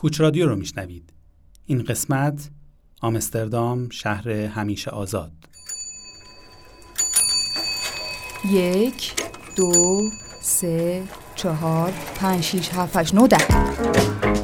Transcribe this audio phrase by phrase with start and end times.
[0.00, 1.12] کوچ رادیو رو میشنوید.
[1.66, 2.50] این قسمت
[3.00, 5.32] آمستردام شهر همیشه آزاد.
[8.52, 9.12] یک
[9.56, 10.00] دو
[10.42, 11.02] سه
[11.34, 13.36] چهار پنج شیش هفت هشت نه ده.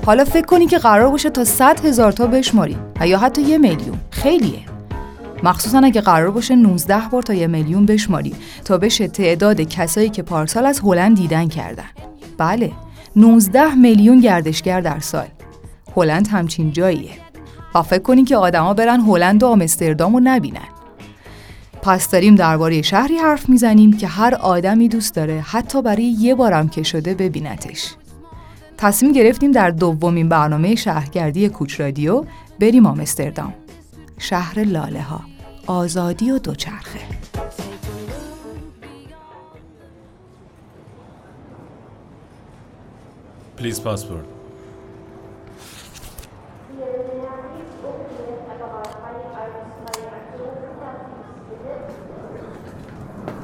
[0.06, 3.58] حالا فکر کنی که قرار باشه تا صد هزار تا بشماری و یا حتی یه
[3.58, 3.98] میلیون.
[4.10, 4.66] خیلیه.
[5.42, 8.34] مخصوصا اگه قرار باشه 19 بار تا یه میلیون بشماری
[8.64, 11.90] تا بشه تعداد کسایی که پارسال از هلند دیدن کردن.
[12.38, 12.72] بله
[13.16, 15.35] 19 میلیون گردشگر در سال.
[15.96, 17.10] هلند همچین جاییه.
[17.74, 20.68] و فکر کنین که آدما برن هلند و آمستردام رو نبینن.
[21.82, 26.68] پس داریم درباره شهری حرف می‌زنیم که هر آدمی دوست داره حتی برای یه بارم
[26.68, 27.94] که شده ببینتش.
[28.78, 32.24] تصمیم گرفتیم در دومین برنامه شهرگردی کوچ رادیو
[32.60, 33.54] بریم آمستردام.
[34.18, 35.20] شهر لاله ها
[35.66, 37.00] آزادی و دوچرخه.
[43.58, 44.35] Please passport.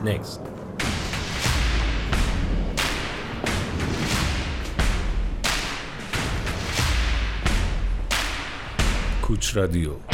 [0.03, 0.41] Next.
[9.22, 10.11] کوچ رادیو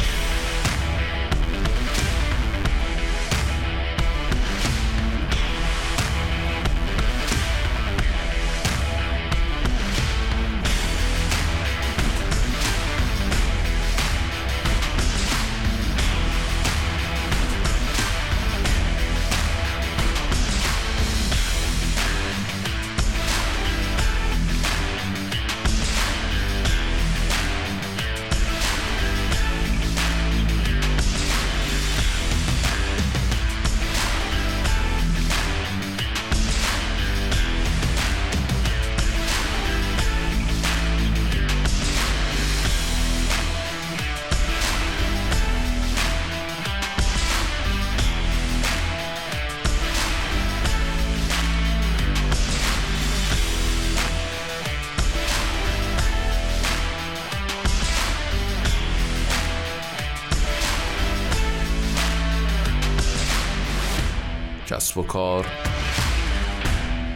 [64.88, 65.46] کسب و کار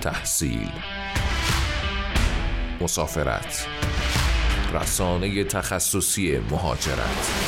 [0.01, 0.71] تحصیل
[2.81, 3.67] مسافرت
[4.75, 7.42] رسانه تخصصی مهاجرت.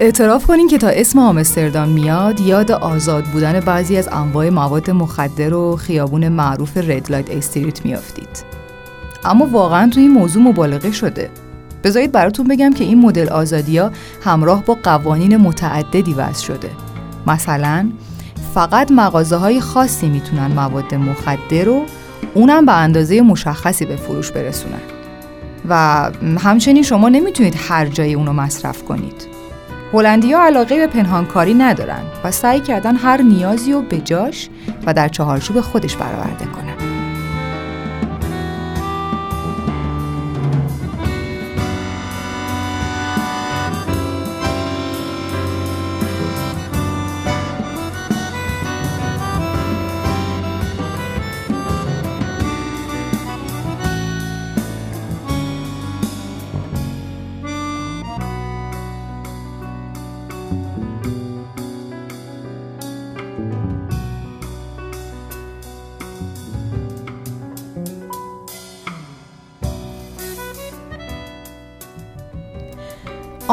[0.00, 5.54] اعتراف کنین که تا اسم آمستردام میاد یاد آزاد بودن بعضی از انواع مواد مخدر
[5.54, 8.44] و خیابون معروف ردلایت استریت میافتید.
[9.24, 11.30] اما واقعا توی این موضوع مبالغه شده.
[11.84, 13.90] بذارید براتون بگم که این مدل آزادیا
[14.24, 16.70] همراه با قوانین متعددی وضع شده.
[17.26, 17.90] مثلا
[18.54, 21.82] فقط مغازه های خاصی می‌تونن مواد مخدر رو
[22.34, 24.80] اونم به اندازه مشخصی به فروش برسونن.
[25.68, 25.74] و
[26.38, 29.35] همچنین شما نمی‌تونید هر جای اونو مصرف کنید.
[29.96, 34.48] هلندیا علاقه به پنهانکاری ندارن و سعی کردن هر نیازی رو به جاش
[34.86, 36.65] و در چهارچوب خودش برآورده کنن.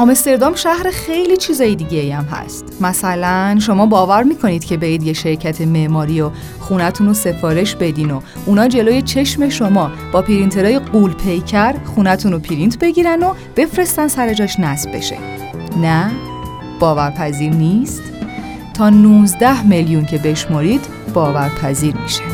[0.03, 2.65] آمستردام شهر خیلی چیزای دیگه هم هست.
[2.81, 6.29] مثلا شما باور می‌کنید که برید یه شرکت معماری و
[6.59, 12.39] خونتون رو سفارش بدین و اونا جلوی چشم شما با پرینترهای غول پیکر خونتون رو
[12.39, 15.17] پرینت بگیرن و بفرستن سر جاش نصب بشه.
[15.81, 16.11] نه
[16.79, 18.01] باورپذیر نیست.
[18.73, 20.81] تا 19 میلیون که بشمرید
[21.13, 22.32] باورپذیر میشه.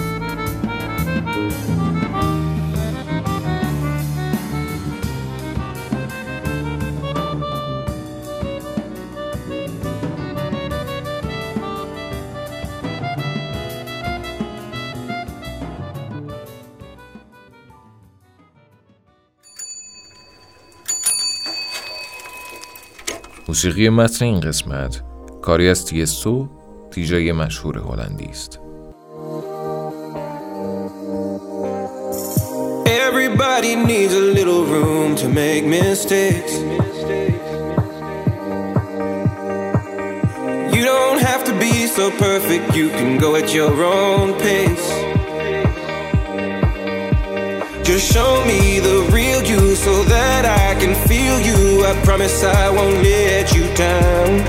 [23.50, 25.02] موسیقی متن این قسمت
[25.42, 26.48] کاری از تیستو
[26.92, 28.60] دیجای مشهور هلندی است
[32.86, 36.54] Everybody needs a little room to make mistakes.
[40.76, 44.99] You don't have to be so perfect, you can go at your own pace.
[47.90, 51.84] Just show me the real you so that I can feel you.
[51.84, 54.46] I promise I won't let you down.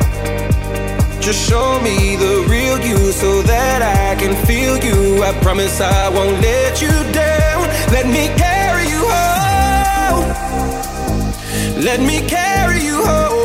[1.23, 5.25] Just show me the real you so that I can feel you.
[5.25, 7.63] I promise I won't let you down.
[7.91, 10.29] Let me carry you home.
[11.83, 13.40] Let me carry you home.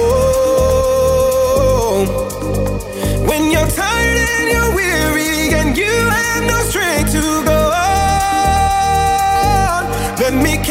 [10.44, 10.66] Me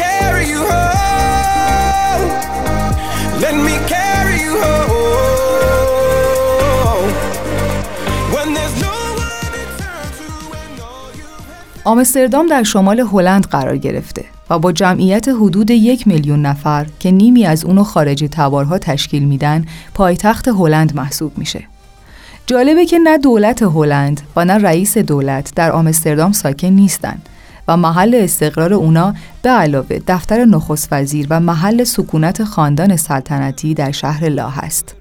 [11.85, 17.45] آمستردام در شمال هلند قرار گرفته و با جمعیت حدود یک میلیون نفر که نیمی
[17.45, 21.63] از اونو خارجی تبارها تشکیل میدن پایتخت هلند محسوب میشه.
[22.45, 27.17] جالبه که نه دولت هلند و نه رئیس دولت در آمستردام ساکن نیستن.
[27.67, 33.91] و محل استقرار اونا به علاوه دفتر نخست وزیر و محل سکونت خاندان سلطنتی در
[33.91, 34.95] شهر لا هست.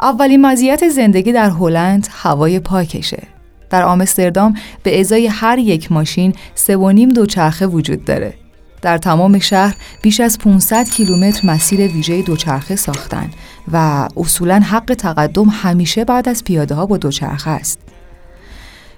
[0.00, 3.22] اولین مزیت زندگی در هلند هوای پاکشه.
[3.70, 8.34] در آمستردام به ازای هر یک ماشین سه و نیم دوچرخه وجود داره.
[8.82, 13.30] در تمام شهر بیش از 500 کیلومتر مسیر ویژه دوچرخه ساختن
[13.72, 17.81] و اصولا حق تقدم همیشه بعد از پیاده ها با دوچرخه است.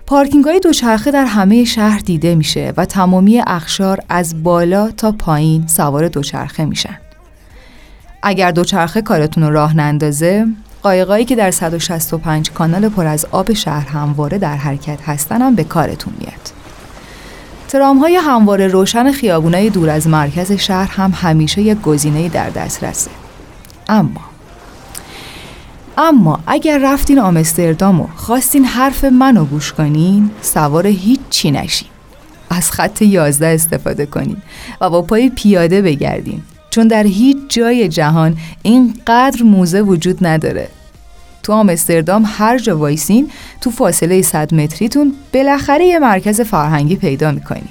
[0.07, 5.67] پارکینگ های دوچرخه در همه شهر دیده میشه و تمامی اخشار از بالا تا پایین
[5.67, 6.99] سوار دوچرخه میشن.
[8.23, 10.47] اگر دوچرخه کارتون رو راه نندازه
[10.83, 15.65] قایقایی که در 165 کانال پر از آب شهر همواره در حرکت هستن هم به
[15.65, 16.53] کارتون میاد.
[17.69, 23.11] ترام های همواره روشن خیابونای دور از مرکز شهر هم همیشه یک گزینه در دسترسه.
[23.89, 24.34] اما
[25.99, 31.89] اما اگر رفتین آمستردام و خواستین حرف منو گوش کنین سوار هیچ چی نشین.
[32.51, 34.37] از خط 11 استفاده کنین
[34.81, 40.69] و با پای پیاده بگردین چون در هیچ جای جهان اینقدر موزه وجود نداره.
[41.43, 43.31] تو آمستردام هر جا وایسین
[43.61, 47.69] تو فاصله 100 متریتون بالاخره یه مرکز فرهنگی پیدا می‌کنین.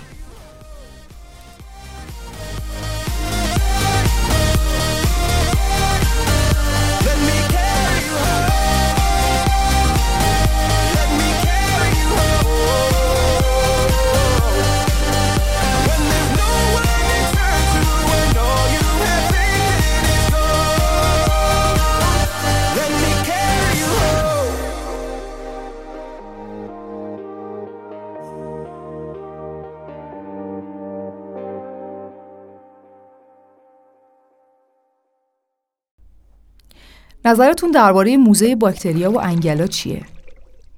[37.25, 40.05] نظرتون درباره موزه باکتریا و انگلا چیه؟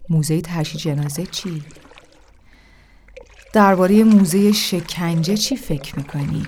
[0.10, 1.64] موزه تشییع جنازه چی؟
[3.54, 6.46] درباره موزه شکنجه چی فکر می‌کنی؟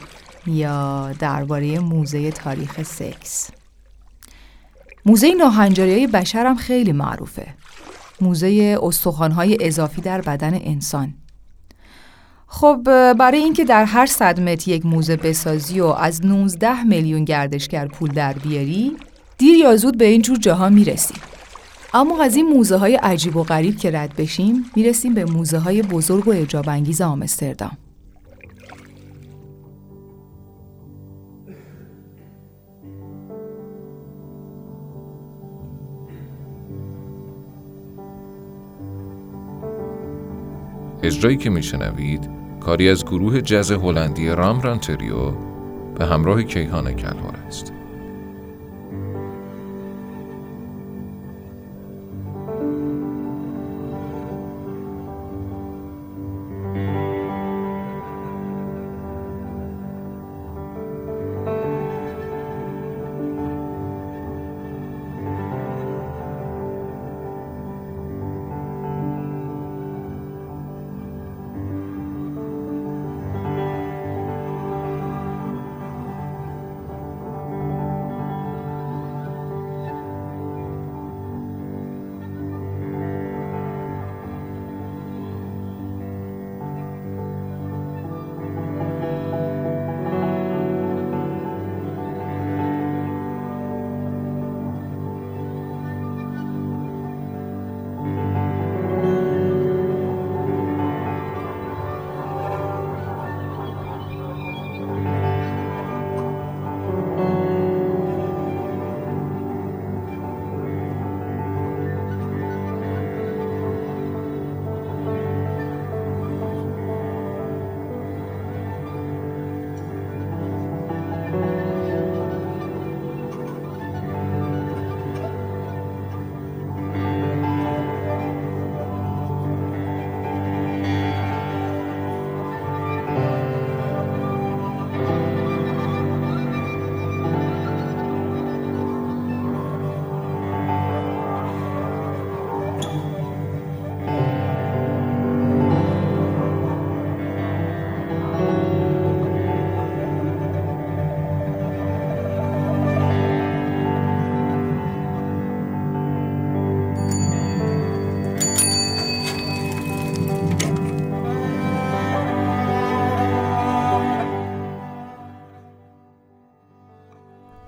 [0.48, 3.50] یا درباره موزه تاریخ سکس؟
[5.06, 7.48] موزه ناهنجاری های بشر هم خیلی معروفه.
[8.22, 11.14] موزه استخوان‌های اضافی در بدن انسان.
[12.48, 12.84] خب
[13.14, 18.12] برای اینکه در هر صد متر یک موزه بسازی و از 19 میلیون گردشگر پول
[18.12, 18.98] در بیاری
[19.38, 21.18] دیر یا زود به این جور جاها می‌رسیم.
[21.94, 25.82] اما از این موزه های عجیب و غریب که رد بشیم می‌رسیم به موزه های
[25.82, 27.78] بزرگ و اعجاب انگیز آمستردام
[41.04, 42.30] اجرایی که میشنوید
[42.60, 45.32] کاری از گروه جز هلندی رام رانتریو
[45.96, 47.77] به همراه کیهان کلهر است.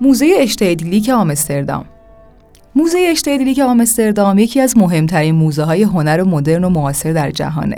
[0.09, 1.85] موزه اشتیدلیک آمستردام
[2.75, 7.77] موزه اشتیدلیک آمستردام یکی از مهمترین موزه های هنر مدرن و معاصر در جهانه.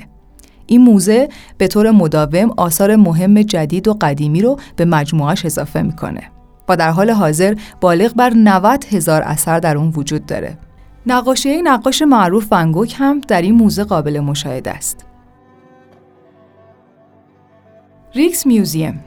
[0.65, 6.21] این موزه به طور مداوم آثار مهم جدید و قدیمی رو به مجموعش اضافه می‌کنه
[6.69, 10.57] و در حال حاضر بالغ بر 90 هزار اثر در اون وجود داره.
[11.05, 15.05] نقاشی نقاش معروف ونگوک هم در این موزه قابل مشاهده است.
[18.13, 19.03] ریکس میوزیم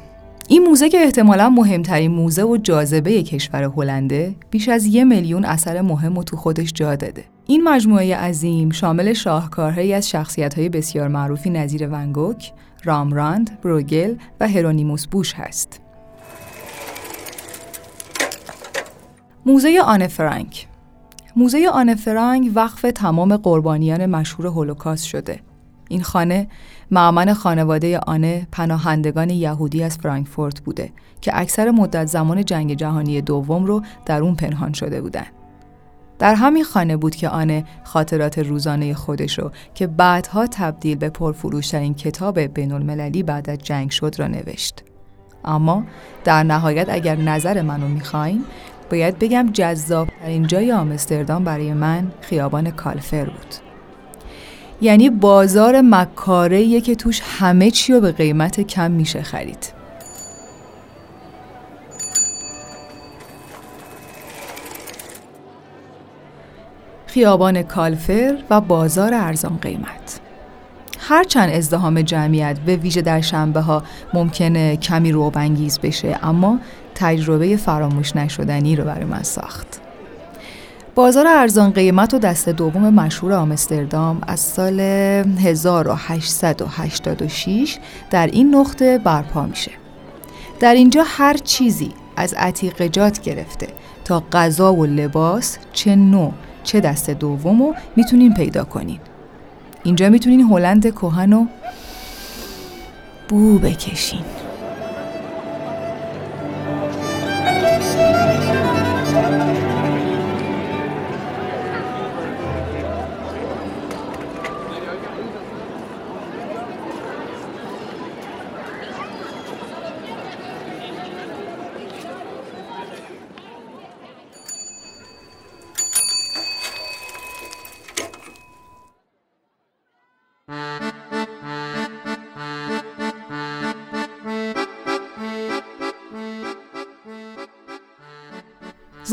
[0.48, 5.80] این موزه که احتمالا مهمترین موزه و جاذبه کشور هلنده بیش از یه میلیون اثر
[5.80, 7.24] مهم و تو خودش جا داده.
[7.46, 12.52] این مجموعه عظیم شامل شاهکارهایی از شخصیت‌های بسیار معروفی نظیر ونگوک،
[12.84, 15.80] رامراند، بروگل و هرونیموس بوش هست.
[19.46, 20.66] موزه آن فرانک
[21.36, 25.40] موزه آن فرانک وقف تمام قربانیان مشهور هولوکاست شده.
[25.88, 26.48] این خانه
[26.90, 33.64] معمن خانواده آنه پناهندگان یهودی از فرانکفورت بوده که اکثر مدت زمان جنگ جهانی دوم
[33.64, 35.26] رو در اون پنهان شده بودن.
[36.18, 41.94] در همین خانه بود که آنه خاطرات روزانه خودش رو که بعدها تبدیل به پرفروشترین
[41.94, 44.84] کتاب بین المللی بعد از جنگ شد را نوشت.
[45.44, 45.84] اما
[46.24, 48.44] در نهایت اگر نظر منو می‌خواین
[48.90, 53.63] باید بگم جذابترین جای آمستردام برای من خیابان کالفر بود.
[54.84, 59.72] یعنی بازار مکاره که توش همه چی رو به قیمت کم میشه خرید.
[67.06, 70.20] خیابان کالفر و بازار ارزان قیمت.
[70.98, 73.82] هرچند ازدهام جمعیت به ویژه در شنبه ها
[74.14, 76.58] ممکنه کمی روبنگیز بشه اما
[76.94, 79.83] تجربه فراموش نشدنی رو برای من ساخت.
[80.94, 87.78] بازار ارزان قیمت و دست دوم مشهور آمستردام از سال 1886
[88.10, 89.70] در این نقطه برپا میشه.
[90.60, 93.68] در اینجا هر چیزی از عتیقجات گرفته
[94.04, 96.32] تا غذا و لباس چه نوع
[96.64, 99.00] چه دست دوم رو می‌تونین پیدا کنین.
[99.82, 101.46] اینجا می‌تونین هلند کهن و
[103.28, 104.20] بو بکشین.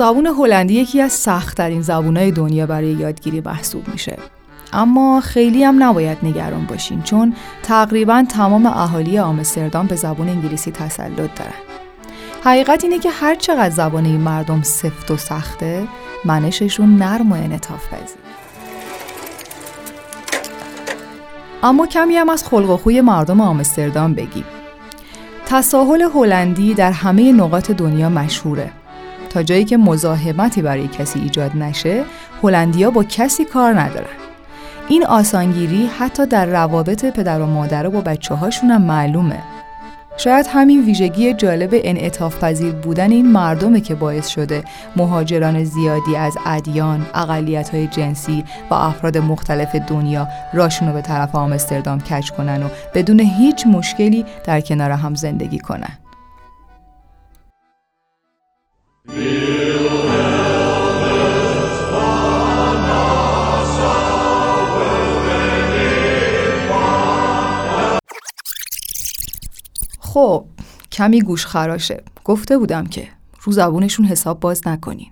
[0.01, 4.17] زبون هلندی یکی از سختترین زبونهای دنیا برای یادگیری محسوب میشه.
[4.73, 11.15] اما خیلی هم نباید نگران باشین چون تقریبا تمام اهالی آمستردام به زبون انگلیسی تسلط
[11.35, 11.53] دارن.
[12.43, 15.87] حقیقت اینه که هر چقدر زبان این مردم سفت و سخته
[16.25, 18.17] منششون نرم و انعطاف پذیر.
[21.63, 24.45] اما کمی هم از خلق و خوی مردم آمستردام بگیم.
[25.45, 28.71] تساهل هلندی در همه نقاط دنیا مشهوره
[29.31, 32.03] تا جایی که مزاحمتی برای کسی ایجاد نشه
[32.43, 34.17] هلندیا با کسی کار ندارن
[34.89, 39.39] این آسانگیری حتی در روابط پدر و مادر با بچه هاشون هم معلومه
[40.17, 44.63] شاید همین ویژگی جالب انعطاف پذیر بودن این مردمه که باعث شده
[44.95, 47.05] مهاجران زیادی از ادیان،
[47.71, 53.67] های جنسی و افراد مختلف دنیا راشون به طرف آمستردام کج کنن و بدون هیچ
[53.67, 56.00] مشکلی در کنار هم زندگی کنن.
[59.11, 59.17] خب
[70.91, 72.03] کمی گوش خراشه.
[72.23, 73.07] گفته بودم که
[73.41, 75.11] رو زبونشون حساب باز نکنین.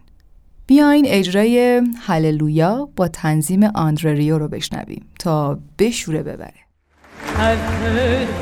[0.68, 6.54] بیاین اجرای هللویا با تنظیم آندریو رو بشنویم تا بشوره ببره.
[7.38, 8.40] I've heard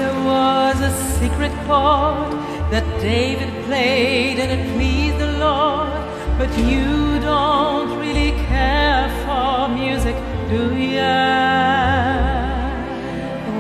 [5.40, 6.04] Lord
[6.38, 10.16] but you don't really care for music
[10.50, 11.16] do ya?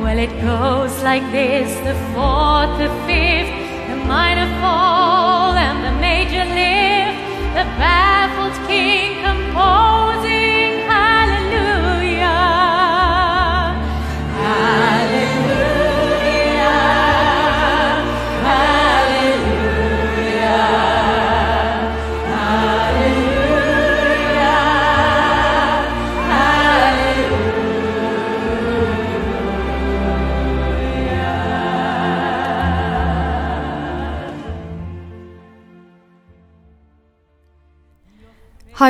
[0.02, 3.52] Well, it goes like this the fourth, the fifth,
[3.90, 7.20] the minor fall, and the major lift,
[7.58, 8.97] the baffled king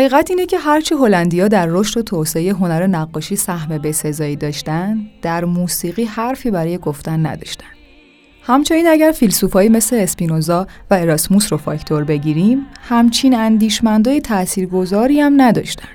[0.07, 5.45] حقیقت اینه که هرچی هلندیا در رشد و توسعه هنر نقاشی سهم بسزایی داشتن در
[5.45, 7.65] موسیقی حرفی برای گفتن نداشتن.
[8.43, 15.89] همچنین اگر فیلسوفایی مثل اسپینوزا و اراسموس رو فاکتور بگیریم همچین اندیشمندای تاثیرگذاری هم نداشتن.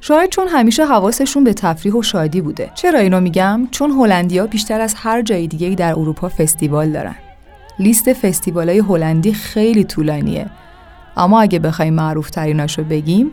[0.00, 2.70] شاید چون همیشه حواسشون به تفریح و شادی بوده.
[2.74, 7.16] چرا اینو میگم؟ چون هلندیا بیشتر از هر جای دیگه در اروپا فستیوال دارن.
[7.78, 10.46] لیست فستیوالای هلندی خیلی طولانیه.
[11.16, 13.32] اما اگه بخوایم معروف تریناشو بگیم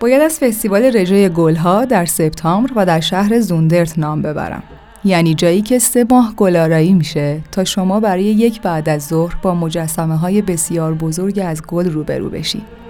[0.00, 4.62] باید از فستیوال رژه گلها در سپتامبر و در شهر زوندرت نام ببرم.
[5.04, 9.54] یعنی جایی که سه ماه گلارایی میشه تا شما برای یک بعد از ظهر با
[9.54, 12.80] مجسمه های بسیار بزرگ از گل روبرو بشید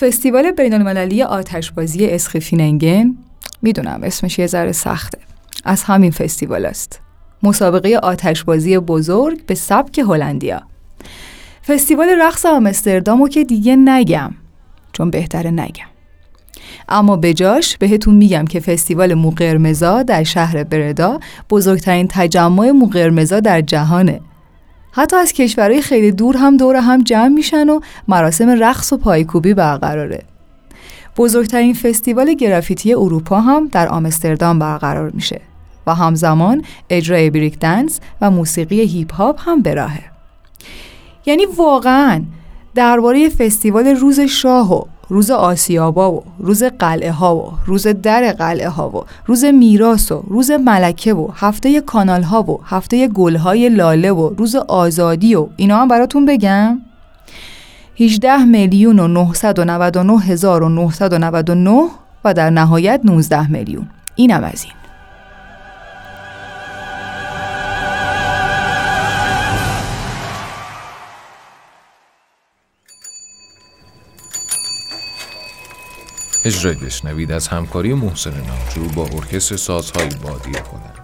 [0.00, 3.16] فستیوال بین المللی آتشبازی اسخفیننگن
[3.62, 5.27] می‌دونم اسمش یه ذره سخته.
[5.64, 7.00] از همین فستیوال است.
[7.42, 10.62] مسابقه آتشبازی بزرگ به سبک هلندیا.
[11.66, 14.30] فستیوال رقص آمستردامو که دیگه نگم
[14.92, 15.86] چون بهتره نگم.
[16.88, 23.60] اما به جاش بهتون میگم که فستیوال موقرمزا در شهر بردا بزرگترین تجمع موقرمزا در
[23.60, 24.20] جهانه.
[24.92, 29.54] حتی از کشورهای خیلی دور هم دور هم جمع میشن و مراسم رقص و پایکوبی
[29.54, 30.22] برقراره.
[31.16, 35.40] بزرگترین فستیوال گرافیتی اروپا هم در آمستردام برقرار میشه.
[35.88, 40.04] و همزمان اجرای بریک دنس و موسیقی هیپ هاپ هم به راهه.
[41.26, 42.22] یعنی واقعا
[42.74, 48.68] درباره فستیوال روز شاه و روز آسیابا و روز قلعه ها و روز در قلعه
[48.68, 53.68] ها و روز میراس و روز ملکه و هفته کانال ها و هفته گل های
[53.68, 56.80] لاله و روز آزادی و اینا هم براتون بگم.
[58.00, 61.88] 18 میلیون و 999 هزار و 999
[62.24, 63.88] و در نهایت 19 میلیون.
[64.16, 64.77] اینم از این.
[76.44, 80.98] اجرای بشنوید از همکاری محسن نامجو با ارکستر سازهای بادی هلند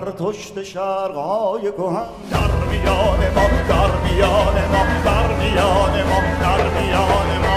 [0.00, 2.06] زرتشت شرقای کهن.
[2.30, 7.56] در میان ما در میان ما در میان ما در میان ما.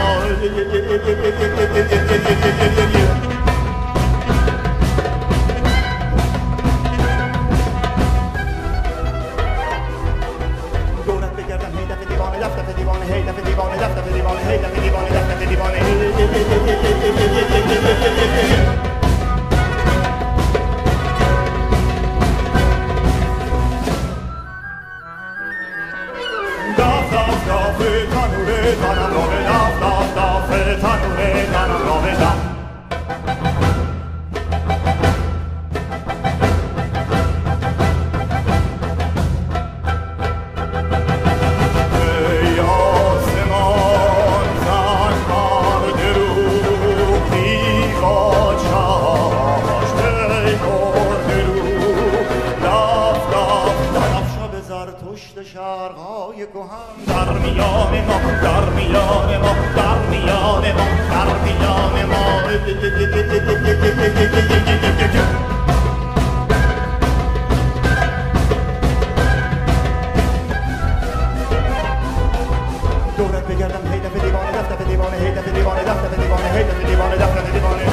[73.19, 76.63] دورت بگردم هی دفعه دیوانه دفت دفعه دیوانه هی دفعه دیوانه دفت دفعه دیوانه هی
[76.63, 77.83] دفعه دیوانه دفت دفعه دیوانه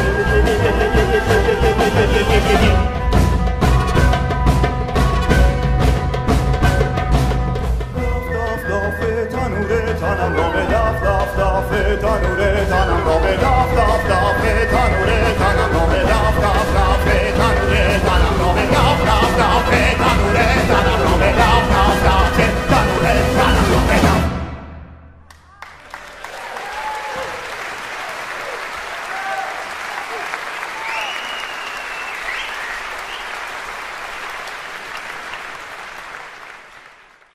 [10.00, 15.08] تنم را به دف دف دف تنور تنم را به دف دف دف تنور
[15.38, 17.06] تنم را به دف دف دف
[17.38, 19.26] تنور تنم را به دف دف